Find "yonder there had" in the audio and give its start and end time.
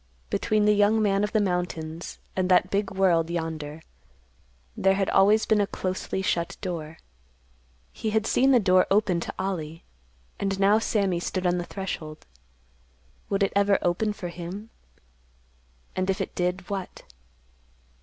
3.29-5.11